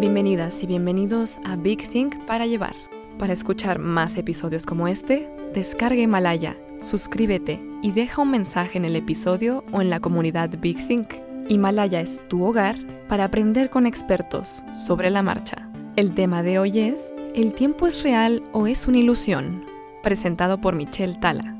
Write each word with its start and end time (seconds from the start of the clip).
Bienvenidas 0.00 0.62
y 0.62 0.66
bienvenidos 0.68 1.40
a 1.44 1.56
Big 1.56 1.90
Think 1.90 2.24
para 2.24 2.46
llevar. 2.46 2.76
Para 3.18 3.32
escuchar 3.32 3.80
más 3.80 4.16
episodios 4.16 4.64
como 4.64 4.86
este, 4.86 5.28
descarga 5.52 6.00
Himalaya, 6.00 6.56
suscríbete 6.80 7.60
y 7.82 7.90
deja 7.90 8.22
un 8.22 8.30
mensaje 8.30 8.78
en 8.78 8.84
el 8.84 8.94
episodio 8.94 9.64
o 9.72 9.80
en 9.80 9.90
la 9.90 9.98
comunidad 9.98 10.50
Big 10.60 10.86
Think. 10.86 11.14
Himalaya 11.48 12.00
es 12.00 12.20
tu 12.28 12.44
hogar 12.44 12.76
para 13.08 13.24
aprender 13.24 13.70
con 13.70 13.86
expertos 13.86 14.62
sobre 14.72 15.10
la 15.10 15.24
marcha. 15.24 15.68
El 15.96 16.14
tema 16.14 16.44
de 16.44 16.60
hoy 16.60 16.78
es 16.78 17.12
¿El 17.34 17.52
tiempo 17.52 17.88
es 17.88 18.04
real 18.04 18.44
o 18.52 18.68
es 18.68 18.86
una 18.86 18.98
ilusión? 18.98 19.64
Presentado 20.04 20.60
por 20.60 20.76
Michelle 20.76 21.18
Tala. 21.18 21.58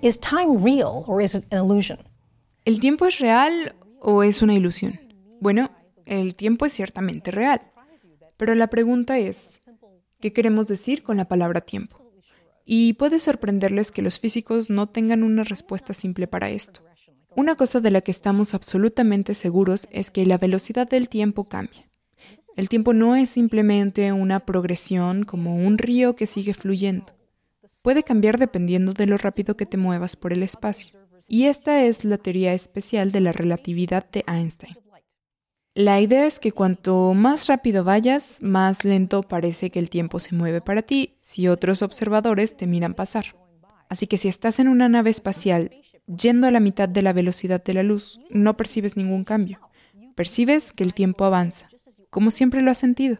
Is 0.00 0.20
time 0.20 0.58
real 0.62 1.02
or 1.08 1.20
is 1.20 1.34
it 1.34 1.52
an 1.52 1.64
illusion? 1.64 1.98
¿El 2.64 2.78
tiempo 2.78 3.04
es 3.06 3.18
real 3.18 3.74
o 4.00 4.22
es 4.22 4.42
una 4.42 4.54
ilusión? 4.54 5.00
Bueno, 5.40 5.70
el 6.06 6.34
tiempo 6.34 6.64
es 6.64 6.72
ciertamente 6.72 7.30
real, 7.30 7.60
pero 8.36 8.54
la 8.54 8.68
pregunta 8.68 9.18
es, 9.18 9.62
¿qué 10.20 10.32
queremos 10.32 10.68
decir 10.68 11.02
con 11.02 11.16
la 11.16 11.28
palabra 11.28 11.60
tiempo? 11.60 12.02
Y 12.64 12.94
puede 12.94 13.18
sorprenderles 13.18 13.92
que 13.92 14.02
los 14.02 14.18
físicos 14.18 14.70
no 14.70 14.88
tengan 14.88 15.22
una 15.22 15.44
respuesta 15.44 15.92
simple 15.92 16.26
para 16.26 16.50
esto. 16.50 16.80
Una 17.36 17.54
cosa 17.54 17.80
de 17.80 17.90
la 17.90 18.00
que 18.00 18.10
estamos 18.10 18.54
absolutamente 18.54 19.34
seguros 19.34 19.88
es 19.90 20.10
que 20.10 20.24
la 20.24 20.38
velocidad 20.38 20.88
del 20.88 21.08
tiempo 21.08 21.44
cambia. 21.44 21.82
El 22.56 22.70
tiempo 22.70 22.94
no 22.94 23.14
es 23.14 23.28
simplemente 23.28 24.12
una 24.12 24.40
progresión 24.40 25.24
como 25.24 25.56
un 25.56 25.76
río 25.76 26.16
que 26.16 26.26
sigue 26.26 26.54
fluyendo. 26.54 27.14
Puede 27.82 28.02
cambiar 28.02 28.38
dependiendo 28.38 28.94
de 28.94 29.06
lo 29.06 29.18
rápido 29.18 29.56
que 29.56 29.66
te 29.66 29.76
muevas 29.76 30.16
por 30.16 30.32
el 30.32 30.42
espacio. 30.42 30.98
Y 31.28 31.44
esta 31.44 31.84
es 31.84 32.04
la 32.04 32.16
teoría 32.16 32.54
especial 32.54 33.12
de 33.12 33.20
la 33.20 33.32
relatividad 33.32 34.08
de 34.10 34.24
Einstein. 34.26 34.76
La 35.76 36.00
idea 36.00 36.24
es 36.24 36.40
que 36.40 36.52
cuanto 36.52 37.12
más 37.12 37.48
rápido 37.48 37.84
vayas, 37.84 38.42
más 38.42 38.82
lento 38.82 39.22
parece 39.22 39.68
que 39.68 39.78
el 39.78 39.90
tiempo 39.90 40.20
se 40.20 40.34
mueve 40.34 40.62
para 40.62 40.80
ti 40.80 41.18
si 41.20 41.48
otros 41.48 41.82
observadores 41.82 42.56
te 42.56 42.66
miran 42.66 42.94
pasar. 42.94 43.36
Así 43.90 44.06
que 44.06 44.16
si 44.16 44.28
estás 44.28 44.58
en 44.58 44.68
una 44.68 44.88
nave 44.88 45.10
espacial 45.10 45.70
yendo 46.06 46.46
a 46.46 46.50
la 46.50 46.60
mitad 46.60 46.88
de 46.88 47.02
la 47.02 47.12
velocidad 47.12 47.62
de 47.62 47.74
la 47.74 47.82
luz, 47.82 48.20
no 48.30 48.56
percibes 48.56 48.96
ningún 48.96 49.24
cambio. 49.24 49.60
Percibes 50.14 50.72
que 50.72 50.82
el 50.82 50.94
tiempo 50.94 51.26
avanza, 51.26 51.68
como 52.08 52.30
siempre 52.30 52.62
lo 52.62 52.70
has 52.70 52.78
sentido. 52.78 53.18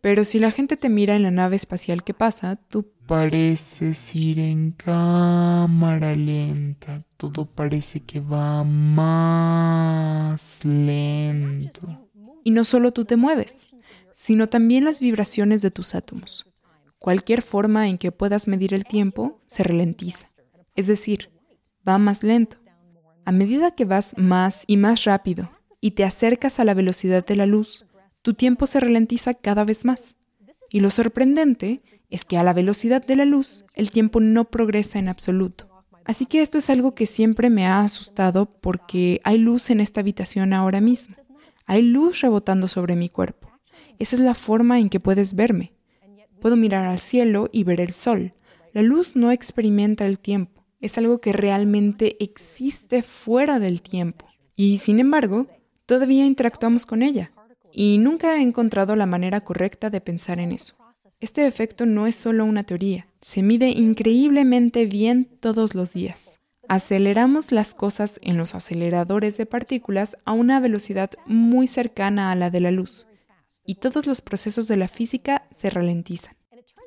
Pero 0.00 0.24
si 0.24 0.38
la 0.38 0.52
gente 0.52 0.76
te 0.76 0.88
mira 0.88 1.16
en 1.16 1.22
la 1.22 1.30
nave 1.30 1.56
espacial 1.56 2.04
que 2.04 2.14
pasa, 2.14 2.56
tú 2.56 2.92
pareces 3.06 4.14
ir 4.14 4.38
en 4.38 4.72
cámara 4.72 6.14
lenta. 6.14 7.04
Todo 7.16 7.46
parece 7.46 8.00
que 8.00 8.20
va 8.20 8.64
más 8.64 10.64
lento. 10.64 12.08
Y 12.44 12.52
no 12.52 12.64
solo 12.64 12.92
tú 12.92 13.04
te 13.04 13.16
mueves, 13.16 13.66
sino 14.14 14.48
también 14.48 14.84
las 14.84 15.00
vibraciones 15.00 15.62
de 15.62 15.70
tus 15.70 15.94
átomos. 15.94 16.46
Cualquier 16.98 17.42
forma 17.42 17.88
en 17.88 17.98
que 17.98 18.12
puedas 18.12 18.48
medir 18.48 18.74
el 18.74 18.84
tiempo 18.84 19.40
se 19.46 19.62
ralentiza. 19.62 20.28
Es 20.74 20.86
decir, 20.86 21.30
va 21.86 21.98
más 21.98 22.22
lento. 22.22 22.58
A 23.24 23.32
medida 23.32 23.72
que 23.72 23.84
vas 23.84 24.14
más 24.16 24.64
y 24.66 24.76
más 24.76 25.04
rápido 25.04 25.50
y 25.80 25.92
te 25.92 26.04
acercas 26.04 26.60
a 26.60 26.64
la 26.64 26.74
velocidad 26.74 27.24
de 27.24 27.36
la 27.36 27.46
luz, 27.46 27.84
tu 28.28 28.34
tiempo 28.34 28.66
se 28.66 28.78
ralentiza 28.78 29.32
cada 29.32 29.64
vez 29.64 29.86
más. 29.86 30.14
Y 30.70 30.80
lo 30.80 30.90
sorprendente 30.90 31.80
es 32.10 32.26
que 32.26 32.36
a 32.36 32.44
la 32.44 32.52
velocidad 32.52 33.02
de 33.02 33.16
la 33.16 33.24
luz 33.24 33.64
el 33.72 33.90
tiempo 33.90 34.20
no 34.20 34.50
progresa 34.50 34.98
en 34.98 35.08
absoluto. 35.08 35.70
Así 36.04 36.26
que 36.26 36.42
esto 36.42 36.58
es 36.58 36.68
algo 36.68 36.94
que 36.94 37.06
siempre 37.06 37.48
me 37.48 37.64
ha 37.64 37.80
asustado 37.80 38.52
porque 38.60 39.22
hay 39.24 39.38
luz 39.38 39.70
en 39.70 39.80
esta 39.80 40.02
habitación 40.02 40.52
ahora 40.52 40.82
mismo. 40.82 41.16
Hay 41.66 41.80
luz 41.80 42.20
rebotando 42.20 42.68
sobre 42.68 42.96
mi 42.96 43.08
cuerpo. 43.08 43.50
Esa 43.98 44.16
es 44.16 44.20
la 44.20 44.34
forma 44.34 44.78
en 44.78 44.90
que 44.90 45.00
puedes 45.00 45.32
verme. 45.32 45.72
Puedo 46.38 46.56
mirar 46.56 46.84
al 46.84 46.98
cielo 46.98 47.48
y 47.50 47.64
ver 47.64 47.80
el 47.80 47.94
sol. 47.94 48.34
La 48.74 48.82
luz 48.82 49.16
no 49.16 49.32
experimenta 49.32 50.04
el 50.04 50.18
tiempo. 50.18 50.66
Es 50.82 50.98
algo 50.98 51.22
que 51.22 51.32
realmente 51.32 52.22
existe 52.22 53.02
fuera 53.02 53.58
del 53.58 53.80
tiempo. 53.80 54.26
Y 54.54 54.76
sin 54.76 55.00
embargo, 55.00 55.46
todavía 55.86 56.26
interactuamos 56.26 56.84
con 56.84 57.02
ella. 57.02 57.32
Y 57.80 57.98
nunca 57.98 58.34
he 58.34 58.42
encontrado 58.42 58.96
la 58.96 59.06
manera 59.06 59.42
correcta 59.42 59.88
de 59.88 60.00
pensar 60.00 60.40
en 60.40 60.50
eso. 60.50 60.74
Este 61.20 61.46
efecto 61.46 61.86
no 61.86 62.08
es 62.08 62.16
solo 62.16 62.44
una 62.44 62.64
teoría, 62.64 63.06
se 63.20 63.40
mide 63.40 63.68
increíblemente 63.68 64.86
bien 64.86 65.28
todos 65.40 65.76
los 65.76 65.92
días. 65.92 66.40
Aceleramos 66.66 67.52
las 67.52 67.76
cosas 67.76 68.18
en 68.20 68.36
los 68.36 68.56
aceleradores 68.56 69.36
de 69.36 69.46
partículas 69.46 70.16
a 70.24 70.32
una 70.32 70.58
velocidad 70.58 71.10
muy 71.24 71.68
cercana 71.68 72.32
a 72.32 72.34
la 72.34 72.50
de 72.50 72.58
la 72.58 72.72
luz, 72.72 73.06
y 73.64 73.76
todos 73.76 74.08
los 74.08 74.22
procesos 74.22 74.66
de 74.66 74.76
la 74.76 74.88
física 74.88 75.46
se 75.56 75.70
ralentizan. 75.70 76.34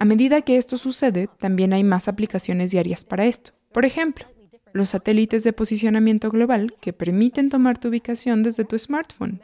A 0.01 0.03
medida 0.03 0.41
que 0.41 0.57
esto 0.57 0.75
sucede, 0.75 1.29
también 1.39 1.71
hay 1.71 1.85
más 1.85 2.09
aplicaciones 2.09 2.71
diarias 2.71 3.05
para 3.05 3.25
esto. 3.27 3.53
Por 3.71 3.85
ejemplo, 3.85 4.25
los 4.73 4.89
satélites 4.89 5.45
de 5.45 5.53
posicionamiento 5.53 6.29
global 6.29 6.75
que 6.81 6.91
permiten 6.91 7.47
tomar 7.47 7.77
tu 7.77 7.87
ubicación 7.87 8.43
desde 8.43 8.65
tu 8.65 8.77
smartphone. 8.77 9.41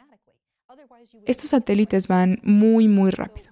Estos 1.25 1.50
satélites 1.50 2.08
van 2.08 2.40
muy, 2.44 2.88
muy 2.88 3.12
rápido. 3.12 3.47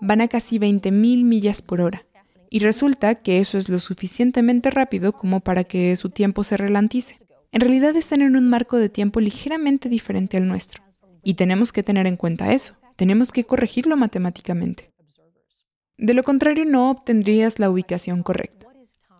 Van 0.00 0.20
a 0.20 0.28
casi 0.28 0.58
20.000 0.58 1.24
millas 1.24 1.62
por 1.62 1.80
hora. 1.80 2.02
Y 2.50 2.60
resulta 2.60 3.16
que 3.16 3.40
eso 3.40 3.58
es 3.58 3.68
lo 3.68 3.78
suficientemente 3.78 4.70
rápido 4.70 5.12
como 5.12 5.40
para 5.40 5.64
que 5.64 5.94
su 5.96 6.10
tiempo 6.10 6.44
se 6.44 6.56
ralentice. 6.56 7.16
En 7.52 7.60
realidad 7.60 7.96
están 7.96 8.22
en 8.22 8.36
un 8.36 8.48
marco 8.48 8.76
de 8.76 8.88
tiempo 8.88 9.20
ligeramente 9.20 9.88
diferente 9.88 10.36
al 10.36 10.46
nuestro. 10.46 10.82
Y 11.22 11.34
tenemos 11.34 11.72
que 11.72 11.82
tener 11.82 12.06
en 12.06 12.16
cuenta 12.16 12.52
eso. 12.52 12.74
Tenemos 12.96 13.32
que 13.32 13.44
corregirlo 13.44 13.96
matemáticamente. 13.96 14.90
De 15.98 16.14
lo 16.14 16.22
contrario, 16.22 16.64
no 16.64 16.90
obtendrías 16.90 17.58
la 17.58 17.70
ubicación 17.70 18.22
correcta. 18.22 18.66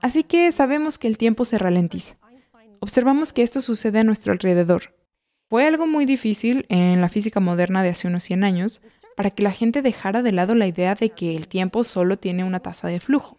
Así 0.03 0.23
que 0.23 0.53
sabemos 0.53 0.99
que 0.99 1.09
el 1.09 1.19
tiempo 1.19 1.45
se 1.45 1.59
ralentiza. 1.59 2.17
Observamos 2.81 3.33
que 3.33 3.43
esto 3.43 3.61
sucede 3.61 4.01
a 4.01 4.05
nuestro 4.05 4.33
alrededor, 4.33 4.95
fue 5.49 5.65
algo 5.65 5.87
muy 5.87 6.07
difícil 6.07 6.67
en 6.69 7.01
la 7.01 7.09
física 7.09 7.39
moderna 7.39 7.83
de 7.83 7.91
hace 7.91 8.09
unos 8.09 8.25
100 8.25 8.43
años 8.43 8.83
para 9.17 9.31
que 9.31 9.45
la 9.45 9.53
gente 9.53 9.81
dejara 9.81 10.23
de 10.23 10.33
lado 10.33 10.55
la 10.57 10.67
idea 10.67 10.97
de 10.97 11.11
que 11.11 11.37
el 11.37 11.47
tiempo 11.47 11.85
solo 11.85 12.17
tiene 12.17 12.43
una 12.43 12.61
tasa 12.61 12.89
de 12.89 12.99
flujo, 12.99 13.37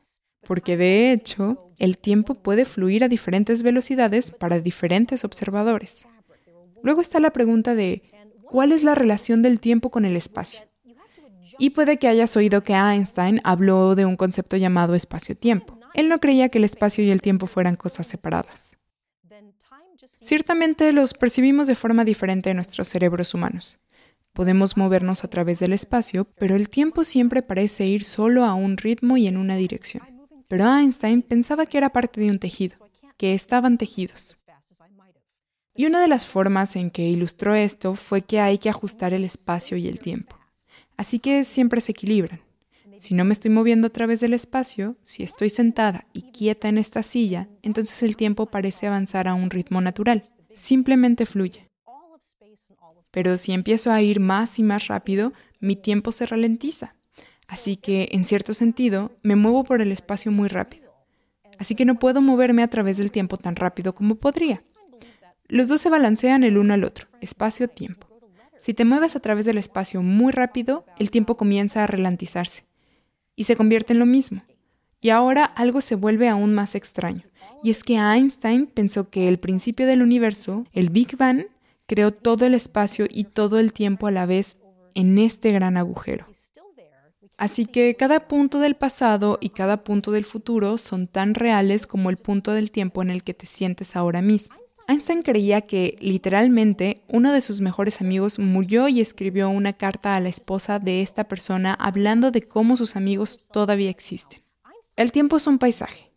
porque 0.47 0.77
de 0.77 1.11
hecho 1.11 1.73
el 1.77 1.97
tiempo 1.97 2.35
puede 2.35 2.63
fluir 2.63 3.03
a 3.03 3.09
diferentes 3.09 3.61
velocidades 3.61 4.31
para 4.31 4.61
diferentes 4.61 5.25
observadores. 5.25 6.07
Luego 6.81 7.01
está 7.01 7.19
la 7.19 7.31
pregunta 7.31 7.75
de 7.75 8.03
¿cuál 8.49 8.71
es 8.71 8.83
la 8.83 8.95
relación 8.95 9.41
del 9.41 9.59
tiempo 9.59 9.89
con 9.89 10.05
el 10.05 10.15
espacio? 10.15 10.61
Y 11.59 11.71
puede 11.71 11.97
que 11.97 12.07
hayas 12.07 12.37
oído 12.37 12.63
que 12.63 12.73
Einstein 12.73 13.41
habló 13.43 13.95
de 13.95 14.05
un 14.05 14.15
concepto 14.15 14.55
llamado 14.55 14.95
espacio-tiempo. 14.95 15.77
Él 15.93 16.07
no 16.07 16.19
creía 16.19 16.49
que 16.49 16.59
el 16.59 16.63
espacio 16.63 17.03
y 17.03 17.09
el 17.09 17.21
tiempo 17.21 17.47
fueran 17.47 17.75
cosas 17.75 18.07
separadas. 18.07 18.77
Ciertamente 20.21 20.91
los 20.93 21.13
percibimos 21.13 21.67
de 21.67 21.75
forma 21.75 22.03
diferente 22.03 22.49
en 22.49 22.57
nuestros 22.57 22.87
cerebros 22.87 23.33
humanos. 23.33 23.79
Podemos 24.33 24.77
movernos 24.77 25.23
a 25.23 25.29
través 25.29 25.59
del 25.59 25.73
espacio, 25.73 26.27
pero 26.37 26.55
el 26.55 26.69
tiempo 26.69 27.03
siempre 27.03 27.41
parece 27.41 27.85
ir 27.85 28.03
solo 28.03 28.45
a 28.45 28.53
un 28.53 28.77
ritmo 28.77 29.17
y 29.17 29.27
en 29.27 29.37
una 29.37 29.55
dirección. 29.55 30.03
Pero 30.47 30.65
Einstein 30.77 31.21
pensaba 31.21 31.65
que 31.65 31.77
era 31.77 31.89
parte 31.89 32.21
de 32.21 32.29
un 32.29 32.39
tejido, 32.39 32.77
que 33.17 33.33
estaban 33.33 33.77
tejidos. 33.77 34.43
Y 35.75 35.85
una 35.85 36.01
de 36.01 36.07
las 36.07 36.25
formas 36.25 36.75
en 36.75 36.89
que 36.89 37.07
ilustró 37.07 37.53
esto 37.53 37.95
fue 37.95 38.23
que 38.23 38.39
hay 38.39 38.57
que 38.57 38.69
ajustar 38.69 39.13
el 39.13 39.23
espacio 39.23 39.77
y 39.77 39.87
el 39.87 39.99
tiempo. 39.99 40.35
Así 40.97 41.19
que 41.19 41.43
siempre 41.43 41.81
se 41.81 41.91
equilibran. 41.91 42.41
Si 42.99 43.13
no 43.13 43.25
me 43.25 43.33
estoy 43.33 43.51
moviendo 43.51 43.87
a 43.87 43.91
través 43.91 44.19
del 44.19 44.33
espacio, 44.33 44.95
si 45.03 45.23
estoy 45.23 45.49
sentada 45.49 46.05
y 46.13 46.31
quieta 46.31 46.67
en 46.67 46.77
esta 46.77 47.03
silla, 47.03 47.47
entonces 47.61 48.01
el 48.01 48.17
tiempo 48.17 48.47
parece 48.47 48.87
avanzar 48.87 49.27
a 49.27 49.35
un 49.35 49.49
ritmo 49.49 49.81
natural. 49.81 50.23
Simplemente 50.55 51.25
fluye. 51.25 51.69
Pero 53.11 53.37
si 53.37 53.51
empiezo 53.51 53.91
a 53.91 54.01
ir 54.01 54.19
más 54.19 54.59
y 54.59 54.63
más 54.63 54.87
rápido, 54.87 55.33
mi 55.59 55.75
tiempo 55.75 56.11
se 56.11 56.25
ralentiza. 56.25 56.95
Así 57.47 57.77
que, 57.77 58.09
en 58.11 58.25
cierto 58.25 58.53
sentido, 58.53 59.11
me 59.21 59.35
muevo 59.35 59.63
por 59.63 59.81
el 59.81 59.91
espacio 59.91 60.31
muy 60.31 60.49
rápido. 60.49 60.91
Así 61.59 61.75
que 61.75 61.85
no 61.85 61.95
puedo 61.95 62.21
moverme 62.21 62.63
a 62.63 62.67
través 62.67 62.97
del 62.97 63.11
tiempo 63.11 63.37
tan 63.37 63.55
rápido 63.55 63.95
como 63.95 64.15
podría. 64.15 64.61
Los 65.47 65.69
dos 65.69 65.81
se 65.81 65.89
balancean 65.89 66.43
el 66.43 66.57
uno 66.57 66.73
al 66.73 66.83
otro, 66.83 67.07
espacio-tiempo. 67.21 68.07
Si 68.59 68.73
te 68.73 68.85
mueves 68.85 69.15
a 69.15 69.19
través 69.19 69.45
del 69.45 69.57
espacio 69.57 70.01
muy 70.01 70.31
rápido, 70.31 70.85
el 70.99 71.09
tiempo 71.09 71.37
comienza 71.37 71.83
a 71.83 71.87
ralentizarse 71.87 72.66
y 73.37 73.45
se 73.45 73.55
convierte 73.55 73.93
en 73.93 73.99
lo 73.99 74.05
mismo. 74.05 74.41
Y 74.99 75.11
ahora 75.11 75.45
algo 75.45 75.79
se 75.79 75.95
vuelve 75.95 76.27
aún 76.27 76.53
más 76.53 76.75
extraño. 76.75 77.21
Y 77.63 77.69
es 77.69 77.83
que 77.83 77.95
Einstein 77.95 78.67
pensó 78.67 79.09
que 79.09 79.29
el 79.29 79.37
principio 79.37 79.87
del 79.87 80.01
universo, 80.01 80.65
el 80.73 80.89
Big 80.89 81.15
Bang, 81.15 81.45
creó 81.85 82.11
todo 82.11 82.45
el 82.45 82.53
espacio 82.53 83.05
y 83.09 83.25
todo 83.25 83.59
el 83.59 83.71
tiempo 83.71 84.07
a 84.07 84.11
la 84.11 84.25
vez 84.25 84.57
en 84.95 85.17
este 85.19 85.51
gran 85.51 85.77
agujero. 85.77 86.25
Así 87.37 87.67
que 87.67 87.95
cada 87.95 88.27
punto 88.27 88.59
del 88.59 88.75
pasado 88.75 89.37
y 89.39 89.49
cada 89.49 89.77
punto 89.77 90.11
del 90.11 90.25
futuro 90.25 90.79
son 90.79 91.07
tan 91.07 91.35
reales 91.35 91.85
como 91.85 92.09
el 92.09 92.17
punto 92.17 92.51
del 92.51 92.71
tiempo 92.71 93.03
en 93.03 93.11
el 93.11 93.23
que 93.23 93.35
te 93.35 93.45
sientes 93.45 93.95
ahora 93.95 94.23
mismo. 94.23 94.55
Einstein 94.89 95.21
creía 95.21 95.61
que, 95.61 95.97
literalmente, 95.99 97.03
uno 97.09 97.33
de 97.33 97.41
sus 97.41 97.59
mejores 97.59 97.99
amigos 97.99 98.39
murió 98.39 98.87
y 98.87 99.01
escribió 99.01 99.49
una 99.49 99.73
carta 99.73 100.15
a 100.15 100.21
la 100.21 100.29
esposa 100.29 100.79
de 100.79 101.01
esta 101.01 101.25
persona 101.25 101.73
hablando 101.73 102.31
de 102.31 102.41
cómo 102.41 102.77
sus 102.77 102.95
amigos 102.95 103.41
todavía 103.51 103.89
existen. 103.89 104.41
El 104.95 105.11
tiempo 105.11 105.35
es 105.35 105.45
un 105.45 105.59
paisaje, 105.59 106.13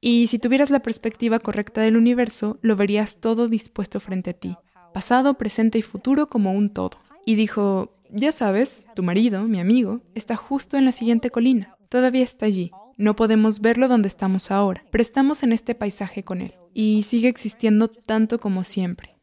y 0.00 0.28
si 0.28 0.38
tuvieras 0.38 0.70
la 0.70 0.80
perspectiva 0.80 1.40
correcta 1.40 1.80
del 1.80 1.96
universo, 1.96 2.60
lo 2.62 2.76
verías 2.76 3.16
todo 3.16 3.48
dispuesto 3.48 3.98
frente 3.98 4.30
a 4.30 4.34
ti, 4.34 4.56
pasado, 4.94 5.34
presente 5.34 5.78
y 5.78 5.82
futuro 5.82 6.28
como 6.28 6.52
un 6.52 6.70
todo. 6.70 6.98
Y 7.26 7.34
dijo, 7.34 7.90
ya 8.08 8.30
sabes, 8.30 8.86
tu 8.94 9.02
marido, 9.02 9.42
mi 9.48 9.58
amigo, 9.58 10.00
está 10.14 10.36
justo 10.36 10.76
en 10.76 10.84
la 10.84 10.92
siguiente 10.92 11.30
colina, 11.30 11.76
todavía 11.88 12.22
está 12.22 12.46
allí. 12.46 12.70
No 12.96 13.16
podemos 13.16 13.60
verlo 13.60 13.88
donde 13.88 14.06
estamos 14.06 14.52
ahora, 14.52 14.84
pero 14.92 15.02
estamos 15.02 15.42
en 15.42 15.52
este 15.52 15.74
paisaje 15.74 16.22
con 16.22 16.40
él 16.40 16.54
y 16.74 17.02
sigue 17.02 17.28
existiendo 17.28 17.88
tanto 17.88 18.38
como 18.38 18.64
siempre. 18.64 19.16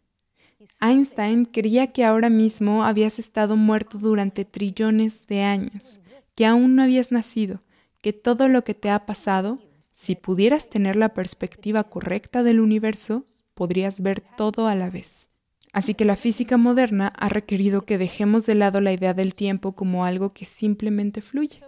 Einstein 0.81 1.45
creía 1.45 1.87
que 1.87 2.05
ahora 2.05 2.29
mismo 2.29 2.83
habías 2.83 3.19
estado 3.19 3.57
muerto 3.57 3.97
durante 3.97 4.45
trillones 4.45 5.27
de 5.27 5.41
años, 5.41 5.99
que 6.35 6.45
aún 6.45 6.75
no 6.75 6.83
habías 6.83 7.11
nacido, 7.11 7.61
que 8.01 8.13
todo 8.13 8.47
lo 8.47 8.63
que 8.63 8.73
te 8.73 8.89
ha 8.89 8.99
pasado, 8.99 9.59
si 9.93 10.15
pudieras 10.15 10.69
tener 10.69 10.95
la 10.95 11.13
perspectiva 11.13 11.83
correcta 11.83 12.43
del 12.43 12.61
universo, 12.61 13.25
podrías 13.53 14.01
ver 14.01 14.21
todo 14.21 14.67
a 14.67 14.75
la 14.75 14.89
vez. 14.89 15.27
Así 15.73 15.93
que 15.93 16.05
la 16.05 16.15
física 16.15 16.57
moderna 16.57 17.07
ha 17.07 17.29
requerido 17.29 17.81
que 17.81 17.97
dejemos 17.97 18.45
de 18.45 18.55
lado 18.55 18.79
la 18.79 18.93
idea 18.93 19.13
del 19.13 19.35
tiempo 19.35 19.73
como 19.73 20.05
algo 20.05 20.33
que 20.33 20.45
simplemente 20.45 21.21
fluye. 21.21 21.59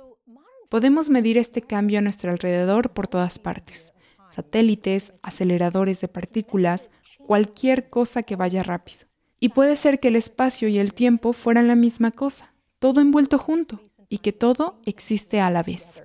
Podemos 0.69 1.09
medir 1.09 1.37
este 1.37 1.61
cambio 1.61 1.99
a 1.99 2.01
nuestro 2.01 2.31
alrededor 2.31 2.91
por 2.93 3.07
todas 3.07 3.37
partes 3.37 3.91
satélites, 4.31 5.13
aceleradores 5.21 6.01
de 6.01 6.07
partículas, 6.07 6.89
cualquier 7.25 7.89
cosa 7.89 8.23
que 8.23 8.35
vaya 8.35 8.63
rápido. 8.63 8.99
Y 9.39 9.49
puede 9.49 9.75
ser 9.75 9.99
que 9.99 10.09
el 10.09 10.15
espacio 10.15 10.67
y 10.67 10.79
el 10.79 10.93
tiempo 10.93 11.33
fueran 11.33 11.67
la 11.67 11.75
misma 11.75 12.11
cosa, 12.11 12.53
todo 12.79 13.01
envuelto 13.01 13.37
junto, 13.37 13.79
y 14.09 14.19
que 14.19 14.33
todo 14.33 14.79
existe 14.85 15.39
a 15.39 15.49
la 15.49 15.63
vez. 15.63 16.03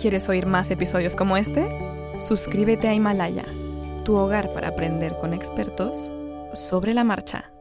¿Quieres 0.00 0.28
oír 0.28 0.46
más 0.46 0.70
episodios 0.70 1.16
como 1.16 1.36
este? 1.36 1.68
Suscríbete 2.20 2.88
a 2.88 2.94
Himalaya, 2.94 3.44
tu 4.04 4.16
hogar 4.16 4.52
para 4.52 4.68
aprender 4.68 5.16
con 5.18 5.34
expertos 5.34 6.10
sobre 6.54 6.94
la 6.94 7.04
marcha. 7.04 7.52